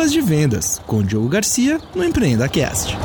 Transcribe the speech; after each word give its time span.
Pílulas 0.00 0.12
de 0.12 0.20
Vendas, 0.22 0.80
com 0.86 1.02
Diogo 1.02 1.28
Garcia 1.28 1.78
no 1.94 2.02
Empreenda 2.02 2.48
Cast. 2.48 2.96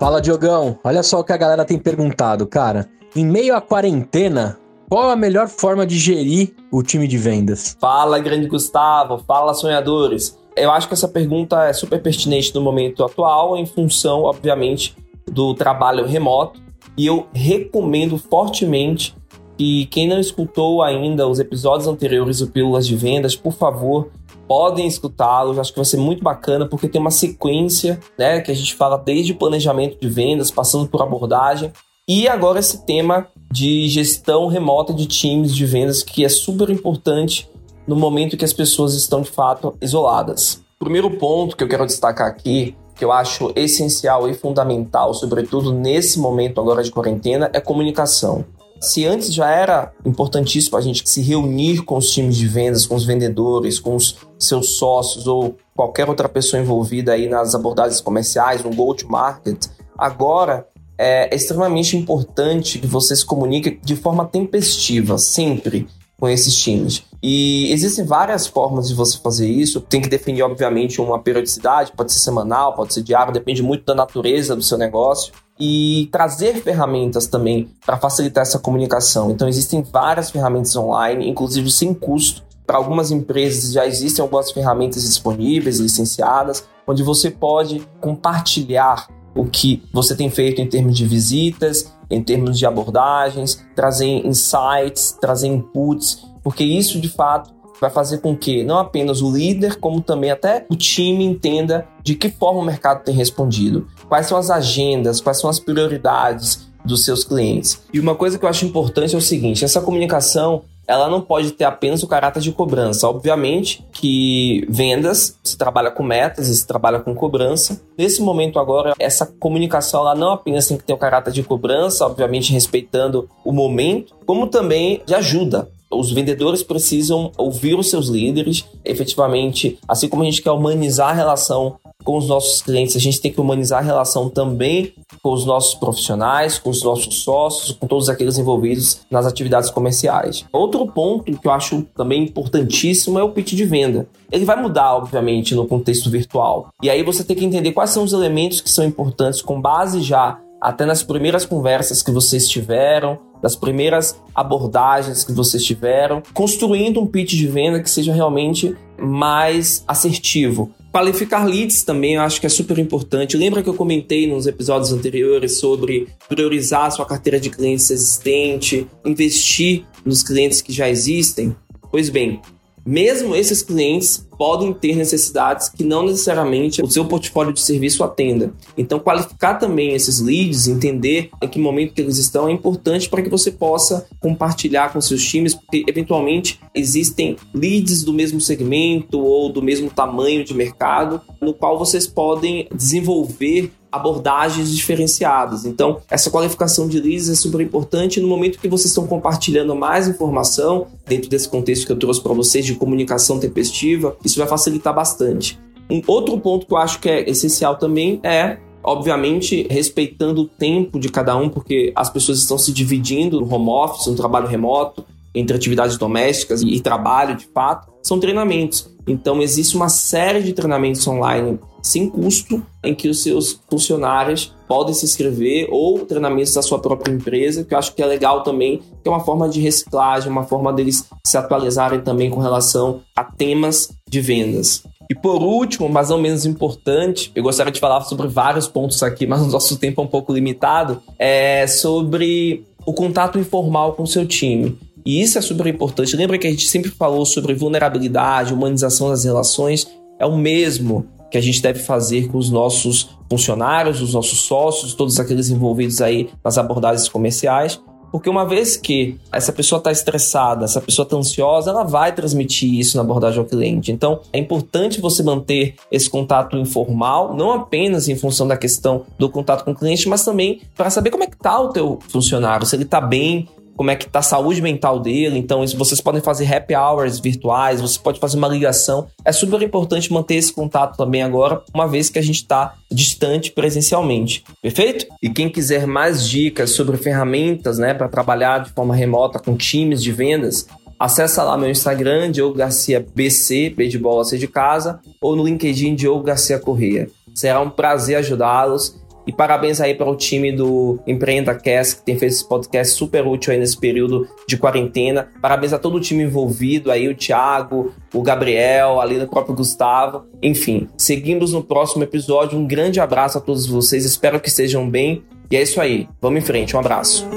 Fala, 0.00 0.20
Diogão. 0.20 0.76
Olha 0.82 1.04
só 1.04 1.20
o 1.20 1.24
que 1.24 1.32
a 1.32 1.36
galera 1.36 1.64
tem 1.64 1.78
perguntado, 1.78 2.48
cara. 2.48 2.88
Em 3.14 3.24
meio 3.24 3.54
à 3.54 3.60
quarentena, 3.60 4.58
qual 4.88 5.08
a 5.08 5.14
melhor 5.14 5.46
forma 5.46 5.86
de 5.86 5.96
gerir 5.96 6.52
o 6.72 6.82
time 6.82 7.06
de 7.06 7.16
vendas? 7.16 7.76
Fala, 7.80 8.18
grande 8.18 8.48
Gustavo. 8.48 9.22
Fala, 9.24 9.54
sonhadores. 9.54 10.36
Eu 10.56 10.72
acho 10.72 10.88
que 10.88 10.94
essa 10.94 11.06
pergunta 11.06 11.62
é 11.64 11.72
super 11.72 12.02
pertinente 12.02 12.52
no 12.56 12.60
momento 12.60 13.04
atual, 13.04 13.56
em 13.56 13.66
função, 13.66 14.22
obviamente, 14.22 14.96
do 15.30 15.54
trabalho 15.54 16.04
remoto. 16.04 16.60
E 16.98 17.06
eu 17.06 17.28
recomendo 17.32 18.18
fortemente 18.18 19.14
que 19.56 19.86
quem 19.86 20.08
não 20.08 20.18
escutou 20.18 20.82
ainda 20.82 21.28
os 21.28 21.38
episódios 21.38 21.88
anteriores 21.88 22.38
do 22.38 22.46
Pílulas 22.46 22.86
de 22.86 22.96
Vendas, 22.96 23.36
por 23.36 23.52
favor, 23.52 24.10
podem 24.48 24.86
escutá-los. 24.86 25.58
Acho 25.58 25.72
que 25.72 25.78
vai 25.78 25.84
ser 25.84 25.98
muito 25.98 26.22
bacana 26.22 26.66
porque 26.66 26.88
tem 26.88 27.00
uma 27.00 27.10
sequência, 27.10 27.98
né, 28.18 28.40
que 28.40 28.50
a 28.50 28.54
gente 28.54 28.74
fala 28.74 28.96
desde 28.96 29.34
planejamento 29.34 29.98
de 30.00 30.08
vendas, 30.08 30.50
passando 30.50 30.88
por 30.88 31.00
abordagem 31.02 31.72
e 32.08 32.26
agora 32.26 32.58
esse 32.58 32.84
tema 32.84 33.28
de 33.50 33.88
gestão 33.88 34.48
remota 34.48 34.92
de 34.92 35.06
times 35.06 35.54
de 35.54 35.64
vendas 35.64 36.02
que 36.02 36.24
é 36.24 36.28
super 36.28 36.68
importante 36.68 37.48
no 37.86 37.94
momento 37.94 38.36
que 38.36 38.44
as 38.44 38.52
pessoas 38.52 38.94
estão 38.94 39.22
de 39.22 39.30
fato 39.30 39.76
isoladas. 39.80 40.60
O 40.80 40.84
primeiro 40.84 41.10
ponto 41.12 41.56
que 41.56 41.62
eu 41.62 41.68
quero 41.68 41.86
destacar 41.86 42.26
aqui, 42.26 42.76
que 42.96 43.04
eu 43.04 43.12
acho 43.12 43.52
essencial 43.54 44.28
e 44.28 44.34
fundamental, 44.34 45.14
sobretudo 45.14 45.72
nesse 45.72 46.18
momento 46.18 46.60
agora 46.60 46.82
de 46.82 46.90
quarentena, 46.90 47.48
é 47.52 47.60
comunicação. 47.60 48.44
Se 48.82 49.06
antes 49.06 49.32
já 49.32 49.48
era 49.48 49.92
importantíssimo 50.04 50.76
a 50.76 50.80
gente 50.80 51.08
se 51.08 51.22
reunir 51.22 51.84
com 51.84 51.96
os 51.96 52.10
times 52.10 52.36
de 52.36 52.48
vendas, 52.48 52.84
com 52.84 52.96
os 52.96 53.04
vendedores, 53.04 53.78
com 53.78 53.94
os 53.94 54.16
seus 54.36 54.76
sócios 54.76 55.28
ou 55.28 55.56
qualquer 55.72 56.08
outra 56.08 56.28
pessoa 56.28 56.60
envolvida 56.60 57.12
aí 57.12 57.28
nas 57.28 57.54
abordagens 57.54 58.00
comerciais, 58.00 58.64
no 58.64 58.74
go-to-market, 58.74 59.66
agora 59.96 60.66
é 60.98 61.32
extremamente 61.32 61.96
importante 61.96 62.80
que 62.80 62.86
você 62.88 63.14
se 63.14 63.24
comunique 63.24 63.78
de 63.84 63.94
forma 63.94 64.26
tempestiva, 64.26 65.16
sempre 65.16 65.86
com 66.18 66.28
esses 66.28 66.56
times. 66.56 67.04
E 67.22 67.72
existem 67.72 68.04
várias 68.04 68.48
formas 68.48 68.88
de 68.88 68.94
você 68.94 69.16
fazer 69.18 69.48
isso. 69.48 69.80
Tem 69.80 70.00
que 70.00 70.08
definir, 70.08 70.42
obviamente, 70.42 71.00
uma 71.00 71.20
periodicidade, 71.20 71.92
pode 71.96 72.12
ser 72.12 72.18
semanal, 72.18 72.74
pode 72.74 72.94
ser 72.94 73.02
diário, 73.02 73.32
depende 73.32 73.62
muito 73.62 73.84
da 73.84 73.94
natureza 73.94 74.56
do 74.56 74.62
seu 74.62 74.76
negócio. 74.76 75.32
E 75.58 76.08
trazer 76.10 76.54
ferramentas 76.62 77.26
também 77.26 77.70
para 77.84 77.96
facilitar 77.96 78.42
essa 78.42 78.58
comunicação. 78.58 79.30
Então, 79.30 79.48
existem 79.48 79.82
várias 79.82 80.30
ferramentas 80.30 80.74
online, 80.74 81.28
inclusive 81.28 81.70
sem 81.70 81.94
custo. 81.94 82.42
Para 82.66 82.76
algumas 82.78 83.10
empresas 83.10 83.72
já 83.72 83.86
existem 83.86 84.22
algumas 84.22 84.50
ferramentas 84.50 85.02
disponíveis, 85.02 85.78
licenciadas, 85.78 86.64
onde 86.86 87.02
você 87.02 87.30
pode 87.30 87.86
compartilhar 88.00 89.08
o 89.34 89.46
que 89.46 89.82
você 89.92 90.14
tem 90.14 90.30
feito 90.30 90.60
em 90.60 90.68
termos 90.68 90.96
de 90.96 91.06
visitas, 91.06 91.92
em 92.10 92.22
termos 92.22 92.58
de 92.58 92.66
abordagens, 92.66 93.64
trazer 93.74 94.26
insights, 94.26 95.16
trazer 95.20 95.48
inputs, 95.48 96.24
porque 96.42 96.64
isso 96.64 97.00
de 97.00 97.08
fato 97.08 97.52
vai 97.82 97.90
fazer 97.90 98.18
com 98.18 98.36
que 98.36 98.62
não 98.62 98.78
apenas 98.78 99.20
o 99.20 99.30
líder, 99.30 99.80
como 99.80 100.00
também 100.00 100.30
até 100.30 100.64
o 100.70 100.76
time 100.76 101.24
entenda 101.24 101.84
de 102.00 102.14
que 102.14 102.30
forma 102.30 102.60
o 102.60 102.64
mercado 102.64 103.02
tem 103.02 103.12
respondido, 103.12 103.88
quais 104.08 104.26
são 104.26 104.38
as 104.38 104.50
agendas, 104.50 105.20
quais 105.20 105.40
são 105.40 105.50
as 105.50 105.58
prioridades 105.58 106.70
dos 106.84 107.04
seus 107.04 107.24
clientes. 107.24 107.82
E 107.92 107.98
uma 107.98 108.14
coisa 108.14 108.38
que 108.38 108.44
eu 108.44 108.48
acho 108.48 108.64
importante 108.64 109.16
é 109.16 109.18
o 109.18 109.20
seguinte: 109.20 109.64
essa 109.64 109.80
comunicação 109.80 110.62
ela 110.86 111.08
não 111.08 111.20
pode 111.20 111.52
ter 111.52 111.64
apenas 111.64 112.02
o 112.02 112.08
caráter 112.08 112.40
de 112.40 112.52
cobrança. 112.52 113.08
Obviamente 113.08 113.84
que 113.92 114.64
vendas, 114.68 115.38
se 115.42 115.56
trabalha 115.56 115.90
com 115.90 116.02
metas, 116.02 116.46
se 116.46 116.66
trabalha 116.66 117.00
com 117.00 117.14
cobrança. 117.14 117.80
Nesse 117.96 118.22
momento 118.22 118.58
agora, 118.58 118.94
essa 118.98 119.26
comunicação 119.26 120.00
ela 120.00 120.14
não 120.14 120.32
apenas 120.32 120.66
tem 120.66 120.76
que 120.76 120.84
ter 120.84 120.92
o 120.92 120.98
caráter 120.98 121.32
de 121.32 121.42
cobrança, 121.42 122.06
obviamente 122.06 122.52
respeitando 122.52 123.28
o 123.44 123.52
momento, 123.52 124.14
como 124.26 124.46
também 124.46 125.02
de 125.04 125.14
ajuda. 125.14 125.68
Os 125.92 126.10
vendedores 126.10 126.62
precisam 126.62 127.30
ouvir 127.36 127.78
os 127.78 127.90
seus 127.90 128.08
líderes, 128.08 128.64
efetivamente, 128.84 129.78
assim 129.86 130.08
como 130.08 130.22
a 130.22 130.24
gente 130.24 130.42
quer 130.42 130.50
humanizar 130.50 131.10
a 131.10 131.12
relação 131.12 131.76
com 132.02 132.16
os 132.18 132.26
nossos 132.26 132.60
clientes, 132.60 132.96
a 132.96 132.98
gente 132.98 133.20
tem 133.20 133.32
que 133.32 133.40
humanizar 133.40 133.78
a 133.78 133.84
relação 133.84 134.28
também 134.28 134.92
com 135.22 135.32
os 135.32 135.44
nossos 135.44 135.74
profissionais, 135.74 136.58
com 136.58 136.70
os 136.70 136.82
nossos 136.82 137.22
sócios, 137.22 137.72
com 137.72 137.86
todos 137.86 138.08
aqueles 138.08 138.38
envolvidos 138.38 139.00
nas 139.10 139.26
atividades 139.26 139.70
comerciais. 139.70 140.44
Outro 140.52 140.86
ponto 140.86 141.24
que 141.24 141.46
eu 141.46 141.52
acho 141.52 141.82
também 141.96 142.24
importantíssimo 142.24 143.18
é 143.18 143.22
o 143.22 143.30
pitch 143.30 143.52
de 143.52 143.64
venda. 143.64 144.08
Ele 144.30 144.44
vai 144.44 144.60
mudar, 144.60 144.96
obviamente, 144.96 145.54
no 145.54 145.66
contexto 145.66 146.10
virtual. 146.10 146.70
E 146.82 146.90
aí 146.90 147.02
você 147.02 147.22
tem 147.22 147.36
que 147.36 147.44
entender 147.44 147.72
quais 147.72 147.90
são 147.90 148.02
os 148.02 148.12
elementos 148.12 148.60
que 148.60 148.70
são 148.70 148.84
importantes 148.84 149.40
com 149.40 149.60
base 149.60 150.00
já 150.00 150.38
até 150.60 150.86
nas 150.86 151.02
primeiras 151.02 151.44
conversas 151.44 152.02
que 152.02 152.12
vocês 152.12 152.48
tiveram, 152.48 153.18
das 153.42 153.56
primeiras 153.56 154.16
abordagens 154.34 155.24
que 155.24 155.32
vocês 155.32 155.64
tiveram, 155.64 156.22
construindo 156.32 157.00
um 157.00 157.06
pitch 157.06 157.32
de 157.32 157.48
venda 157.48 157.82
que 157.82 157.90
seja 157.90 158.12
realmente 158.12 158.74
mais 158.98 159.82
assertivo. 159.86 160.70
Qualificar 160.92 161.46
leads 161.46 161.82
também 161.82 162.14
eu 162.14 162.22
acho 162.22 162.38
que 162.38 162.46
é 162.46 162.50
super 162.50 162.78
importante. 162.78 163.36
Lembra 163.36 163.62
que 163.62 163.68
eu 163.68 163.74
comentei 163.74 164.26
nos 164.26 164.46
episódios 164.46 164.92
anteriores 164.92 165.58
sobre 165.58 166.06
priorizar 166.28 166.84
a 166.84 166.90
sua 166.90 167.06
carteira 167.06 167.40
de 167.40 167.50
clientes 167.50 167.90
existente, 167.90 168.86
investir 169.04 169.84
nos 170.04 170.22
clientes 170.22 170.60
que 170.60 170.72
já 170.72 170.88
existem? 170.88 171.56
Pois 171.90 172.10
bem, 172.10 172.40
mesmo 172.84 173.34
esses 173.34 173.62
clientes 173.62 174.28
podem 174.42 174.72
ter 174.72 174.96
necessidades 174.96 175.68
que 175.68 175.84
não 175.84 176.04
necessariamente 176.04 176.82
o 176.82 176.90
seu 176.90 177.04
portfólio 177.04 177.52
de 177.52 177.60
serviço 177.60 178.02
atenda. 178.02 178.52
Então, 178.76 178.98
qualificar 178.98 179.54
também 179.54 179.94
esses 179.94 180.20
leads, 180.20 180.66
entender 180.66 181.30
em 181.40 181.46
que 181.46 181.60
momento 181.60 181.94
que 181.94 182.00
eles 182.00 182.18
estão 182.18 182.48
é 182.48 182.50
importante 182.50 183.08
para 183.08 183.22
que 183.22 183.30
você 183.30 183.52
possa 183.52 184.04
compartilhar 184.18 184.92
com 184.92 185.00
seus 185.00 185.24
times, 185.24 185.54
porque 185.54 185.84
eventualmente 185.86 186.58
existem 186.74 187.36
leads 187.54 188.02
do 188.02 188.12
mesmo 188.12 188.40
segmento 188.40 189.20
ou 189.20 189.48
do 189.48 189.62
mesmo 189.62 189.88
tamanho 189.88 190.44
de 190.44 190.52
mercado, 190.54 191.20
no 191.40 191.54
qual 191.54 191.78
vocês 191.78 192.08
podem 192.08 192.66
desenvolver 192.74 193.70
abordagens 193.92 194.74
diferenciadas. 194.74 195.66
Então, 195.66 196.00
essa 196.10 196.30
qualificação 196.30 196.88
de 196.88 196.98
leads 196.98 197.28
é 197.28 197.34
super 197.34 197.60
importante 197.60 198.20
no 198.20 198.26
momento 198.26 198.58
que 198.58 198.68
vocês 198.68 198.86
estão 198.86 199.06
compartilhando 199.06 199.76
mais 199.76 200.08
informação 200.08 200.86
dentro 201.06 201.28
desse 201.28 201.46
contexto 201.46 201.84
que 201.86 201.92
eu 201.92 201.98
trouxe 201.98 202.22
para 202.22 202.32
vocês 202.32 202.64
de 202.64 202.74
comunicação 202.74 203.38
tempestiva. 203.38 204.16
Isso 204.32 204.38
vai 204.38 204.48
facilitar 204.48 204.94
bastante. 204.94 205.60
Um 205.90 206.00
outro 206.06 206.40
ponto 206.40 206.66
que 206.66 206.72
eu 206.72 206.78
acho 206.78 206.98
que 207.00 207.08
é 207.08 207.28
essencial 207.28 207.76
também 207.76 208.18
é 208.22 208.56
obviamente 208.82 209.66
respeitando 209.70 210.40
o 210.40 210.48
tempo 210.48 210.98
de 210.98 211.10
cada 211.10 211.36
um, 211.36 211.50
porque 211.50 211.92
as 211.94 212.08
pessoas 212.08 212.38
estão 212.38 212.56
se 212.56 212.72
dividindo 212.72 213.40
no 213.40 213.54
home 213.54 213.68
office, 213.68 214.06
no 214.06 214.16
trabalho 214.16 214.48
remoto, 214.48 215.04
entre 215.34 215.54
atividades 215.54 215.98
domésticas 215.98 216.62
e 216.62 216.80
trabalho 216.80 217.36
de 217.36 217.46
fato, 217.46 217.92
são 218.02 218.18
treinamentos. 218.18 218.90
Então 219.06 219.42
existe 219.42 219.76
uma 219.76 219.90
série 219.90 220.42
de 220.42 220.54
treinamentos 220.54 221.06
online 221.06 221.60
sem 221.82 222.08
custo 222.08 222.64
em 222.82 222.94
que 222.94 223.08
os 223.08 223.22
seus 223.22 223.60
funcionários 223.68 224.54
podem 224.66 224.94
se 224.94 225.04
inscrever 225.04 225.68
ou 225.70 226.06
treinamentos 226.06 226.54
da 226.54 226.62
sua 226.62 226.78
própria 226.78 227.12
empresa, 227.12 227.64
que 227.64 227.74
eu 227.74 227.78
acho 227.78 227.94
que 227.94 228.02
é 228.02 228.06
legal 228.06 228.42
também, 228.42 228.78
que 228.78 229.08
é 229.08 229.10
uma 229.10 229.20
forma 229.20 229.46
de 229.48 229.60
reciclagem, 229.60 230.30
uma 230.30 230.44
forma 230.44 230.72
deles 230.72 231.06
se 231.26 231.36
atualizarem 231.36 232.00
também 232.00 232.30
com 232.30 232.40
relação 232.40 233.02
a 233.14 233.22
temas 233.22 233.90
de 234.12 234.20
vendas. 234.20 234.84
E 235.10 235.14
por 235.14 235.42
último, 235.42 235.88
mas 235.88 236.10
não 236.10 236.20
menos 236.20 236.44
importante, 236.44 237.32
eu 237.34 237.42
gostaria 237.42 237.72
de 237.72 237.80
falar 237.80 238.02
sobre 238.02 238.28
vários 238.28 238.68
pontos 238.68 239.02
aqui, 239.02 239.26
mas 239.26 239.40
o 239.40 239.46
nosso 239.46 239.76
tempo 239.78 240.00
é 240.00 240.04
um 240.04 240.06
pouco 240.06 240.32
limitado, 240.32 241.02
é 241.18 241.66
sobre 241.66 242.64
o 242.84 242.92
contato 242.92 243.38
informal 243.38 243.94
com 243.94 244.02
o 244.02 244.06
seu 244.06 244.26
time. 244.26 244.78
E 245.04 245.20
isso 245.20 245.38
é 245.38 245.40
super 245.40 245.66
importante. 245.66 246.14
Lembra 246.14 246.38
que 246.38 246.46
a 246.46 246.50
gente 246.50 246.68
sempre 246.68 246.90
falou 246.90 247.24
sobre 247.24 247.54
vulnerabilidade, 247.54 248.52
humanização 248.52 249.08
das 249.08 249.24
relações? 249.24 249.86
É 250.18 250.26
o 250.26 250.36
mesmo 250.36 251.06
que 251.30 251.38
a 251.38 251.40
gente 251.40 251.62
deve 251.62 251.78
fazer 251.78 252.28
com 252.28 252.36
os 252.36 252.50
nossos 252.50 253.08
funcionários, 253.28 254.02
os 254.02 254.12
nossos 254.12 254.42
sócios, 254.42 254.94
todos 254.94 255.18
aqueles 255.18 255.48
envolvidos 255.48 256.02
aí 256.02 256.28
nas 256.44 256.58
abordagens 256.58 257.08
comerciais. 257.08 257.80
Porque 258.12 258.28
uma 258.28 258.44
vez 258.44 258.76
que 258.76 259.18
essa 259.32 259.50
pessoa 259.52 259.78
está 259.78 259.90
estressada, 259.90 260.66
essa 260.66 260.80
pessoa 260.80 261.04
está 261.04 261.16
ansiosa, 261.16 261.70
ela 261.70 261.82
vai 261.82 262.14
transmitir 262.14 262.78
isso 262.78 262.98
na 262.98 263.02
abordagem 263.02 263.38
ao 263.40 263.46
cliente. 263.46 263.90
Então, 263.90 264.20
é 264.32 264.38
importante 264.38 265.00
você 265.00 265.22
manter 265.22 265.76
esse 265.90 266.10
contato 266.10 266.56
informal, 266.58 267.34
não 267.34 267.50
apenas 267.52 268.08
em 268.08 268.14
função 268.14 268.46
da 268.46 268.56
questão 268.56 269.06
do 269.18 269.30
contato 269.30 269.64
com 269.64 269.72
o 269.72 269.74
cliente, 269.74 270.06
mas 270.08 270.22
também 270.24 270.60
para 270.76 270.90
saber 270.90 271.10
como 271.10 271.24
é 271.24 271.26
que 271.26 271.36
está 271.36 271.58
o 271.58 271.70
teu 271.70 271.98
funcionário, 272.08 272.66
se 272.66 272.76
ele 272.76 272.84
está 272.84 273.00
bem, 273.00 273.48
como 273.76 273.90
é 273.90 273.96
que 273.96 274.08
tá 274.08 274.20
a 274.20 274.22
saúde 274.22 274.60
mental 274.60 275.00
dele. 275.00 275.38
Então, 275.38 275.64
isso, 275.64 275.76
vocês 275.76 276.00
podem 276.00 276.20
fazer 276.20 276.52
happy 276.52 276.74
hours 276.74 277.18
virtuais, 277.18 277.80
você 277.80 277.98
pode 277.98 278.20
fazer 278.20 278.36
uma 278.36 278.48
ligação. 278.48 279.06
É 279.24 279.32
super 279.32 279.60
importante 279.62 280.12
manter 280.12 280.36
esse 280.36 280.52
contato 280.52 280.96
também 280.96 281.22
agora, 281.22 281.62
uma 281.74 281.86
vez 281.86 282.08
que 282.08 282.18
a 282.18 282.22
gente 282.22 282.36
está 282.36 282.74
distante 282.90 283.50
presencialmente. 283.50 284.44
Perfeito? 284.60 285.06
E 285.22 285.30
quem 285.30 285.48
quiser 285.48 285.86
mais 285.86 286.28
dicas 286.28 286.70
sobre 286.70 286.96
ferramentas, 286.96 287.78
né, 287.78 287.94
para 287.94 288.08
trabalhar 288.08 288.58
de 288.58 288.70
forma 288.70 288.94
remota 288.94 289.38
com 289.38 289.56
times 289.56 290.02
de 290.02 290.12
vendas, 290.12 290.66
Acessa 291.02 291.42
lá 291.42 291.58
meu 291.58 291.68
Instagram, 291.68 292.30
Diogo 292.30 292.54
Garcia 292.54 293.04
BC, 293.12 293.70
B 293.76 293.88
de 293.88 293.98
bola, 293.98 294.24
C 294.24 294.38
de 294.38 294.46
casa, 294.46 295.00
ou 295.20 295.34
no 295.34 295.42
LinkedIn, 295.42 295.96
Diogo 295.96 296.22
Garcia 296.22 296.60
Corrêa. 296.60 297.08
Será 297.34 297.60
um 297.60 297.68
prazer 297.68 298.16
ajudá-los. 298.18 299.01
E 299.26 299.32
parabéns 299.32 299.80
aí 299.80 299.94
para 299.94 300.10
o 300.10 300.16
time 300.16 300.52
do 300.52 300.98
Empreenda 301.06 301.54
Cast, 301.54 301.96
que 301.96 302.02
tem 302.02 302.18
feito 302.18 302.32
esse 302.32 302.48
podcast 302.48 302.94
super 302.94 303.26
útil 303.26 303.52
aí 303.52 303.58
nesse 303.58 303.78
período 303.78 304.28
de 304.48 304.56
quarentena. 304.56 305.28
Parabéns 305.40 305.72
a 305.72 305.78
todo 305.78 305.96
o 305.96 306.00
time 306.00 306.24
envolvido 306.24 306.90
aí, 306.90 307.08
o 307.08 307.14
Thiago, 307.14 307.92
o 308.12 308.22
Gabriel, 308.22 309.00
ali 309.00 309.18
do 309.18 309.28
próprio 309.28 309.54
Gustavo. 309.54 310.24
Enfim, 310.42 310.88
seguimos 310.96 311.52
no 311.52 311.62
próximo 311.62 312.02
episódio. 312.02 312.58
Um 312.58 312.66
grande 312.66 313.00
abraço 313.00 313.38
a 313.38 313.40
todos 313.40 313.66
vocês, 313.66 314.04
espero 314.04 314.40
que 314.40 314.48
estejam 314.48 314.88
bem. 314.88 315.22
E 315.50 315.56
é 315.56 315.62
isso 315.62 315.80
aí, 315.80 316.08
vamos 316.20 316.42
em 316.42 316.44
frente, 316.44 316.74
um 316.74 316.80
abraço. 316.80 317.28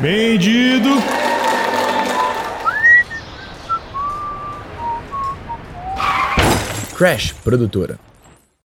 Vendido! 0.00 0.90
Crash 6.94 7.32
Produtora. 7.42 7.98